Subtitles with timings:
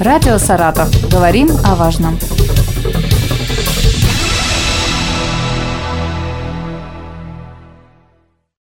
[0.00, 0.88] Радио «Саратов».
[1.10, 2.16] Говорим о важном.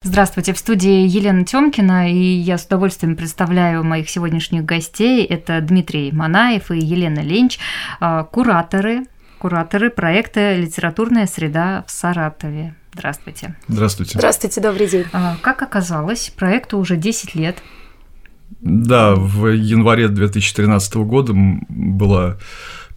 [0.01, 5.25] Здравствуйте, в студии Елена Тёмкина, и я с удовольствием представляю моих сегодняшних гостей.
[5.25, 7.59] Это Дмитрий Манаев и Елена Ленч,
[7.99, 9.03] а, кураторы,
[9.37, 12.73] кураторы проекта «Литературная среда в Саратове».
[12.93, 13.53] Здравствуйте.
[13.67, 14.17] Здравствуйте.
[14.17, 15.05] Здравствуйте, добрый день.
[15.11, 17.57] А, как оказалось, проекту уже 10 лет.
[18.61, 22.37] Да, в январе 2013 года была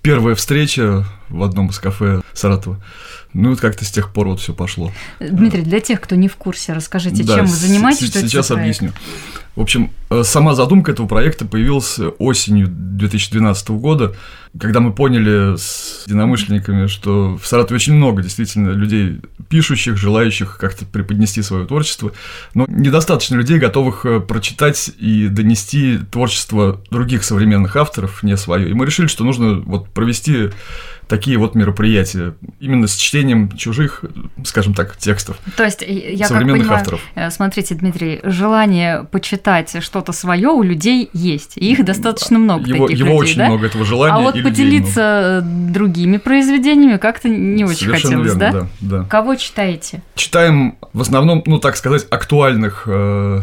[0.02, 2.80] первая встреча в одном из кафе Саратова.
[3.32, 4.92] Ну, вот как-то с тех пор вот все пошло.
[5.20, 8.08] Дмитрий, для тех, кто не в курсе, расскажите, да, чем вы занимаетесь?
[8.08, 8.92] Что сейчас объясню.
[9.56, 14.14] В общем, э, сама задумка этого проекта появилась осенью 2012 года,
[14.58, 20.86] когда мы поняли с единомышленниками, что в Саратове очень много действительно людей пишущих, желающих как-то
[20.86, 22.12] преподнести свое творчество,
[22.54, 28.70] но недостаточно людей, готовых э, прочитать и донести творчество других современных авторов, не свое.
[28.70, 30.50] И мы решили, что нужно вот провести
[31.10, 34.04] такие вот мероприятия, именно с чтением чужих,
[34.44, 35.36] скажем так, текстов.
[35.56, 37.00] То есть, я современных как понимаю, авторов.
[37.16, 42.86] Э, смотрите, Дмитрий, желание почитать что-то свое у людей есть, и их достаточно много его,
[42.86, 43.46] таких его людей, очень да?
[43.48, 44.14] много этого желания.
[44.14, 48.98] А вот поделиться другими произведениями как-то не очень Совершенно хотелось, верно, да?
[48.98, 49.04] да?
[49.10, 50.02] Кого читаете?
[50.14, 53.40] Читаем в основном, ну так сказать, актуальных э,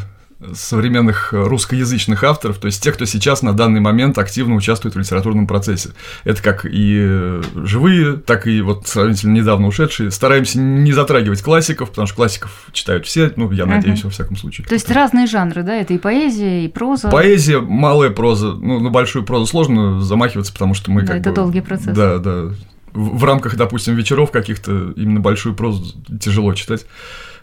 [0.53, 5.47] современных русскоязычных авторов, то есть тех, кто сейчас на данный момент активно участвует в литературном
[5.47, 5.89] процессе.
[6.25, 10.11] Это как и живые, так и вот сравнительно недавно ушедшие.
[10.11, 14.05] Стараемся не затрагивать классиков, потому что классиков читают все, ну, я надеюсь, uh-huh.
[14.05, 14.67] во всяком случае.
[14.67, 15.75] То есть разные жанры, да?
[15.75, 17.09] Это и поэзия, и проза?
[17.09, 18.53] Поэзия, малая проза.
[18.53, 21.35] Ну, на большую прозу сложно замахиваться, потому что мы да, как это бы...
[21.35, 21.95] долгий процесс.
[21.95, 22.51] Да, да.
[22.93, 26.85] В, в рамках, допустим, вечеров каких-то именно большую прозу тяжело читать.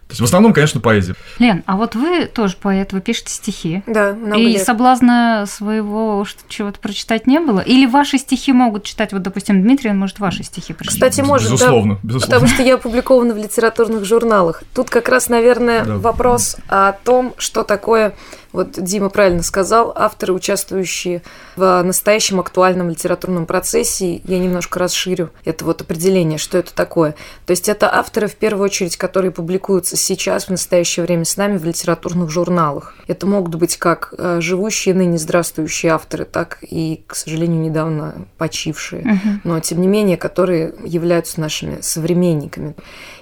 [0.07, 1.15] То есть в основном, конечно, поэзия.
[1.39, 3.83] Лен, а вот вы тоже поэт, вы пишете стихи.
[3.87, 4.63] Да, много И лет.
[4.63, 7.61] соблазна своего чего-то прочитать не было?
[7.61, 11.11] Или ваши стихи могут читать, вот, допустим, Дмитрий, он может ваши стихи прочитать?
[11.13, 12.27] Кстати, может, безусловно, да, безусловно.
[12.27, 14.63] потому что я опубликована в литературных журналах.
[14.75, 15.97] Тут как раз, наверное, да.
[15.97, 18.15] вопрос о том, что такое
[18.55, 21.23] вот Дима правильно сказал, авторы, участвующие
[21.57, 27.17] в настоящем актуальном литературном процессе, я немножко расширю это вот определение, что это такое.
[27.47, 31.59] То есть это авторы, в первую очередь, которые публикуются сейчас, в настоящее время с нами
[31.59, 32.95] в литературных журналах.
[33.09, 39.03] Это могут быть как э, живущие ныне здравствующие авторы, так и, к сожалению, недавно почившие,
[39.03, 39.41] uh-huh.
[39.43, 42.77] но тем не менее, которые являются нашими современниками.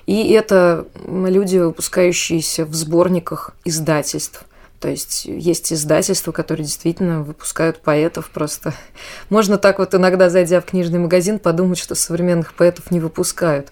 [0.06, 4.44] И это люди, выпускающиеся в сборниках издательств.
[4.82, 8.75] То есть есть издательства, которые действительно выпускают поэтов просто.
[9.31, 13.70] Можно так вот иногда, зайдя в книжный магазин, подумать, что современных поэтов не выпускают.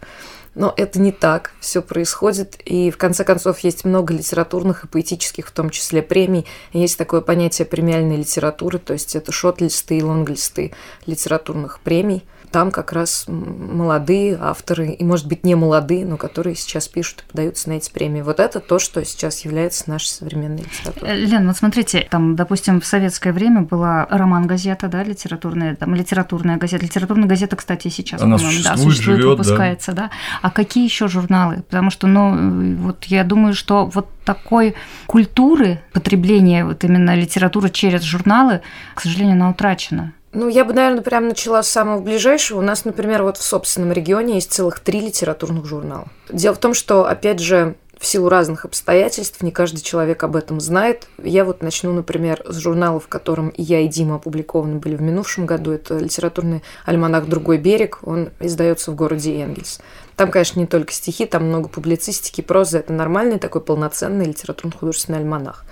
[0.54, 5.48] Но это не так, все происходит, и в конце концов есть много литературных и поэтических,
[5.48, 6.46] в том числе премий.
[6.72, 10.72] Есть такое понятие премиальной литературы, то есть это шот-листы и лонг-листы
[11.06, 16.88] литературных премий– там как раз молодые авторы, и, может быть, не молодые, но которые сейчас
[16.88, 18.22] пишут и подаются на эти премии.
[18.22, 21.24] Вот это то, что сейчас является нашей современной литературой.
[21.24, 26.84] Лен, вот смотрите, там, допустим, в советское время была роман-газета, да, литературная, там, литературная газета.
[26.84, 30.02] Литературная газета, кстати, сейчас, Она по-моему, да, существует, существует живет, выпускается, да.
[30.02, 30.10] да.
[30.42, 31.62] А какие еще журналы?
[31.68, 34.74] Потому что, ну, вот я думаю, что вот такой
[35.06, 38.60] культуры потребления вот именно литературы через журналы,
[38.94, 40.12] к сожалению, она утрачена.
[40.32, 42.58] Ну, я бы, наверное, прямо начала с самого ближайшего.
[42.58, 46.06] У нас, например, вот в собственном регионе есть целых три литературных журнала.
[46.28, 50.58] Дело в том, что, опять же, в силу разных обстоятельств, не каждый человек об этом
[50.58, 51.06] знает.
[51.22, 55.02] Я вот начну, например, с журнала, в котором и я, и Дима опубликованы были в
[55.02, 55.72] минувшем году.
[55.72, 57.98] Это литературный альманах «Другой берег».
[58.02, 59.80] Он издается в городе Энгельс.
[60.16, 62.78] Там, конечно, не только стихи, там много публицистики, прозы.
[62.78, 65.66] Это нормальный такой полноценный литературно-художественный альманах.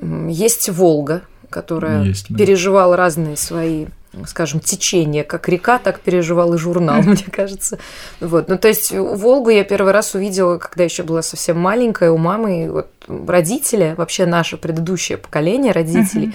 [0.00, 1.22] Есть «Волга»,
[1.54, 2.36] которая Есть, да.
[2.36, 3.86] переживала разные свои
[4.26, 7.78] скажем, течение, как река, так переживал и журнал, мне кажется.
[8.20, 8.48] Вот.
[8.48, 12.64] Ну, то есть Волгу я первый раз увидела, когда еще была совсем маленькая у мамы.
[12.64, 16.32] И вот родители, вообще наше предыдущее поколение родителей,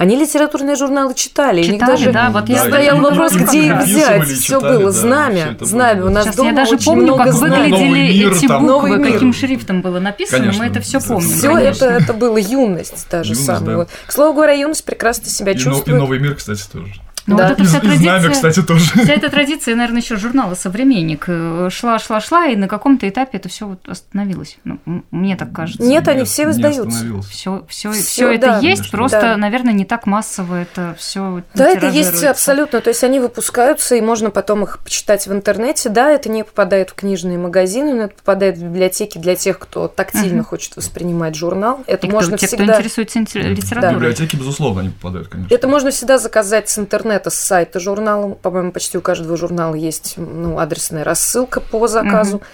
[0.00, 1.62] они литературные журналы читали.
[1.62, 4.26] Читали, даже да, вот я стоял и, вопрос, где их взять.
[4.28, 6.06] Все было, да, знамя, знамя.
[6.06, 7.70] У нас Сейчас дома я даже очень помню, много как знаний.
[7.72, 8.66] выглядели мир, эти там.
[8.66, 9.36] буквы, Новый каким мир.
[9.36, 10.64] шрифтом было написано, Конечно.
[10.64, 11.28] мы это все помним.
[11.30, 11.84] Все конечно.
[11.84, 13.64] это, это было юность, та же Юность, самая.
[13.66, 13.76] да.
[13.76, 13.88] Вот.
[14.06, 15.88] К слову говоря, юность прекрасно себя И, чувствует.
[15.96, 16.94] и новый мир, кстати, тоже.
[17.26, 17.44] Ну, Да.
[17.48, 18.84] вот эта И, вся и знамя, традиция, кстати, тоже.
[18.84, 23.38] вся эта традиция, наверное, еще журнала «Современник» э, шла, шла, шла, и на каком-то этапе
[23.38, 24.58] это все вот остановилось.
[24.64, 24.78] Ну,
[25.10, 25.82] мне так кажется.
[25.82, 26.98] Нет, они все издаются.
[27.30, 28.54] Все, все, Всё, все это да.
[28.58, 28.98] есть, Конечно.
[28.98, 29.36] просто, Да.
[29.36, 31.42] наверное, не так массово это все.
[31.54, 32.80] Да, это есть абсолютно.
[32.80, 35.88] То есть они выпускаются, и можно потом их почитать в интернете.
[35.90, 39.88] Да, это не попадает в книжные магазины, но это попадает в библиотеки для тех, кто
[39.88, 40.44] тактильно Мгм.
[40.44, 41.82] хочет воспринимать журнал.
[41.86, 42.76] Это И можно кто, те, кто всегда...
[42.76, 43.94] интересуется инте- В литературой.
[43.96, 45.54] библиотеки, безусловно, они попадают, конечно.
[45.54, 48.34] Это можно всегда заказать с интернета это с сайта журнала.
[48.34, 52.38] По-моему, почти у каждого журнала есть ну, адресная рассылка по заказу.
[52.38, 52.44] Угу.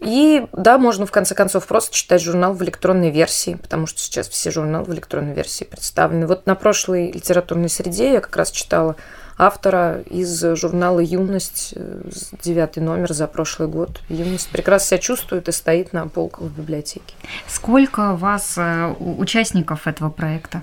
[0.00, 4.28] И да, можно в конце концов просто читать журнал в электронной версии, потому что сейчас
[4.28, 6.26] все журналы в электронной версии представлены.
[6.26, 8.96] Вот на прошлой литературной среде я как раз читала
[9.38, 12.02] автора из журнала «Юность», э,
[12.42, 14.02] девятый номер за прошлый год.
[14.08, 17.14] «Юность» прекрасно себя чувствует и стоит на полках в библиотеке.
[17.48, 20.62] Сколько у вас э, участников этого проекта?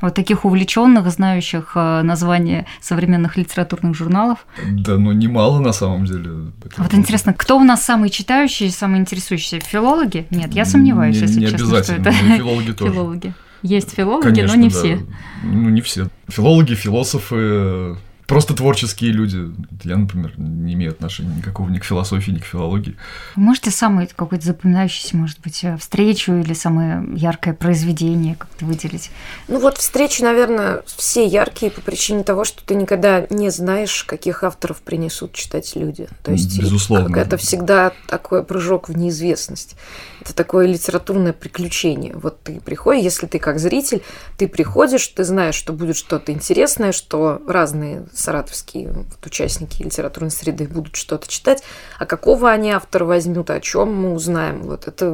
[0.00, 4.46] Вот таких увлеченных, знающих э, названия современных литературных журналов.
[4.66, 6.52] Да, ну немало на самом деле.
[6.76, 9.60] Вот интересно, кто у нас самый читающий, самый интересующий?
[9.60, 10.26] Филологи?
[10.30, 12.92] Нет, я сомневаюсь, не, если не честно, обязательно, что это филологи тоже.
[12.96, 13.34] Филологи.
[13.62, 14.78] Есть филологи, Конечно, но не да.
[14.78, 15.00] все.
[15.42, 16.08] Ну, не все.
[16.28, 17.96] Филологи, философы,
[18.26, 19.50] просто творческие люди.
[19.84, 22.96] Я, например, не имею отношения никакого ни к философии, ни к филологии.
[23.36, 29.10] Можете самый какой-то запоминающийся, может быть, э, встречу или самое яркое произведение как-то выделить?
[29.48, 34.44] Ну вот встречи, наверное, все яркие по причине того, что ты никогда не знаешь, каких
[34.44, 36.08] авторов принесут читать люди.
[36.22, 37.16] То есть Безусловно.
[37.16, 39.76] это всегда такой прыжок в неизвестность.
[40.20, 42.14] Это такое литературное приключение.
[42.16, 44.02] Вот ты приходишь, если ты как зритель,
[44.36, 50.66] ты приходишь, ты знаешь, что будет что-то интересное, что разные саратовские вот, участники литературной среды
[50.66, 51.62] будут что-то читать,
[51.98, 54.62] а какого они автора возьмут, о чем мы узнаем.
[54.62, 55.12] Вот это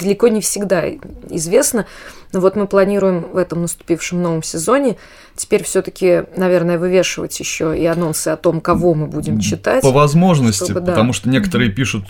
[0.00, 0.88] далеко не всегда
[1.28, 1.86] известно.
[2.32, 4.96] Но вот мы планируем в этом наступившем новом сезоне
[5.36, 9.82] теперь все-таки, наверное, вывешивать еще и анонсы о том, кого мы будем читать.
[9.82, 10.92] По возможности, чтобы, да.
[10.92, 12.04] потому что некоторые пишут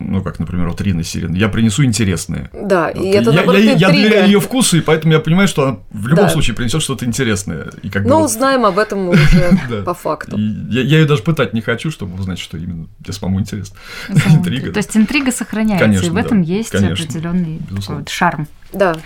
[0.00, 2.50] ну, как, например, вот Рина Сирин, я принесу интересное.
[2.52, 3.04] Да, вот.
[3.04, 5.78] и это, я, наоборот, я, я доверяю ее вкусу, и поэтому я понимаю, что она
[5.90, 6.30] в любом да.
[6.30, 7.70] случае принесет что-то интересное.
[7.82, 10.38] И как Но бы узнаем об этом уже по факту.
[10.38, 13.76] Я, я ее даже пытать не хочу, чтобы узнать, что именно тебе самому интересно.
[14.08, 14.72] Интрига.
[14.72, 17.60] То есть интрига сохраняется, и в этом есть определенный
[18.08, 18.48] шарм.
[18.72, 18.96] Да.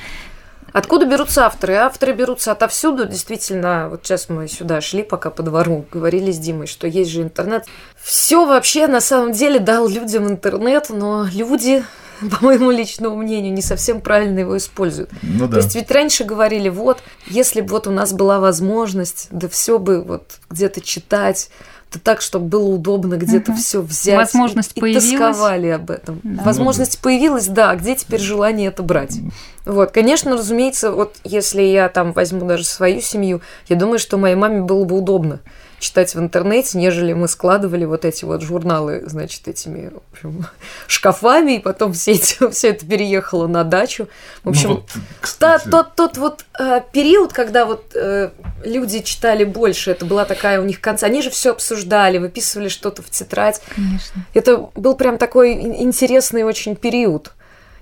[0.75, 1.75] Откуда берутся авторы?
[1.75, 3.07] Авторы берутся отовсюду.
[3.07, 7.23] Действительно, вот сейчас мы сюда шли, пока по двору, говорили с Димой, что есть же
[7.23, 7.65] интернет.
[8.03, 11.85] Все вообще на самом деле дал людям интернет, но люди
[12.41, 15.11] по моему личному мнению, не совсем правильно его используют.
[15.23, 15.53] Ну, да.
[15.53, 16.99] То есть ведь раньше говорили, вот,
[17.29, 21.51] если бы вот у нас была возможность, да все бы вот где-то читать,
[21.95, 23.61] то так, чтобы было удобно где-то угу.
[23.61, 24.17] все взять.
[24.17, 25.07] Возможность и, появилась.
[25.07, 26.21] И тосковали об этом.
[26.25, 26.43] Да.
[26.43, 29.19] Возможность появилась, да, а где теперь желание это брать?
[29.65, 34.37] Вот, конечно, разумеется, вот если я там возьму даже свою семью, я думаю, что моей
[34.37, 35.41] маме было бы удобно
[35.85, 40.47] читать в интернете, нежели мы складывали вот эти вот журналы, значит, этими в общем,
[40.87, 44.09] шкафами, и потом все, эти, все это переехало на дачу.
[44.45, 44.91] В общем, ну, вот,
[45.39, 48.31] та, тот, тот вот э, период, когда вот э,
[48.65, 53.03] люди читали больше, это была такая у них конца, они же все обсуждали, выписывали что-то
[53.03, 53.61] в тетрадь.
[53.75, 54.27] Конечно.
[54.33, 57.33] Это был прям такой интересный очень период.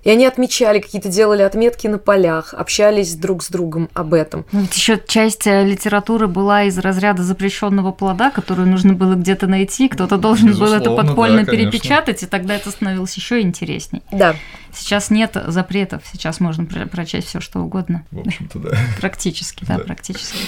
[0.03, 4.45] И они отмечали, какие-то делали отметки на полях, общались друг с другом об этом.
[4.51, 9.47] Ну, ведь еще часть э, литературы была из разряда запрещенного плода, которую нужно было где-то
[9.47, 14.03] найти, кто-то должен Безусловно, был это подпольно да, перепечатать, и тогда это становилось еще интересней.
[14.11, 14.35] Да.
[14.75, 18.05] Сейчас нет запретов, сейчас можно прочесть все что угодно.
[18.11, 18.77] В общем-то, да.
[19.01, 20.39] Практически, да, практически.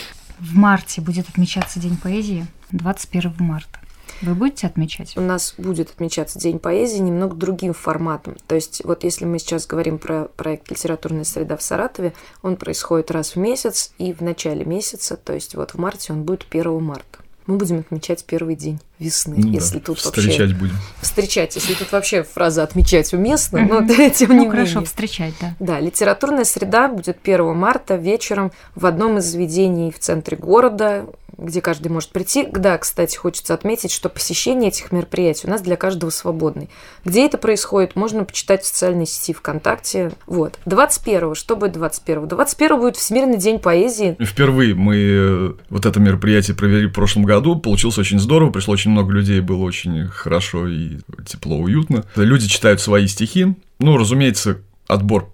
[0.41, 3.79] В марте будет отмечаться День поэзии, 21 марта.
[4.23, 5.17] Вы будете отмечать?
[5.17, 8.37] У нас будет отмечаться День поэзии немного другим форматом.
[8.47, 12.13] То есть вот если мы сейчас говорим про проект «Литературная среда в Саратове»,
[12.43, 16.23] он происходит раз в месяц, и в начале месяца, то есть вот в марте он
[16.25, 17.19] будет 1 марта.
[17.47, 19.85] Мы будем отмечать первый день весны, ну, если да.
[19.85, 20.55] тут встречать вообще...
[20.55, 20.75] будем.
[21.03, 24.87] Встречать, если тут вообще фраза «отмечать» уместна, но тем Ну, не хорошо, менее.
[24.87, 25.55] встречать, да.
[25.61, 31.07] Да, литературная среда будет 1 марта вечером в одном из заведений в центре города,
[31.39, 32.47] где каждый может прийти.
[32.51, 36.71] Да, кстати, хочется отметить, что посещение этих мероприятий у нас для каждого свободный.
[37.05, 40.13] Где это происходит, можно почитать в социальной сети ВКонтакте.
[40.27, 40.59] Вот.
[40.67, 44.17] 21 что будет 21 21 будет Всемирный день поэзии.
[44.21, 47.57] Впервые мы э, вот это мероприятие провели в прошлом году.
[47.57, 48.51] Получилось очень здорово.
[48.51, 52.05] Пришло очень много людей, было очень хорошо и тепло, уютно.
[52.17, 53.55] Люди читают свои стихи.
[53.79, 55.31] Ну, разумеется, отбор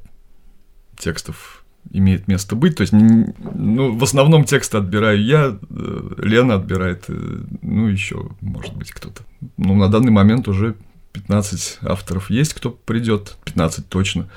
[0.98, 1.59] текстов
[1.90, 2.76] имеет место быть.
[2.76, 8.74] То есть, ну, в основном тексты отбираю я, э, Лена отбирает, э, ну, еще, может
[8.76, 9.22] быть, кто-то.
[9.56, 10.76] Ну, на данный момент уже
[11.12, 14.28] 15 авторов есть, кто придет, 15 точно.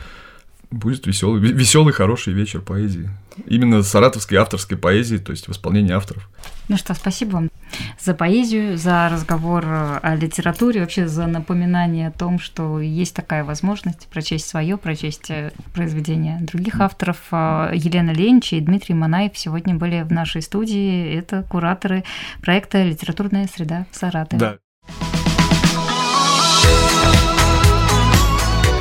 [0.74, 3.08] Будет веселый, веселый, хороший вечер поэзии.
[3.46, 6.27] Именно саратовской авторской поэзии, то есть в исполнении авторов.
[6.68, 7.50] Ну что, спасибо вам
[8.00, 14.08] за поэзию, за разговор о литературе, вообще за напоминание о том, что есть такая возможность
[14.08, 17.18] прочесть свое, прочесть э, произведения других авторов.
[17.30, 21.13] А, Елена Ленч и Дмитрий Манаев сегодня были в нашей студии.
[21.13, 22.03] Это кураторы
[22.42, 24.39] проекта «Литературная среда в Саратове».
[24.39, 24.58] Да.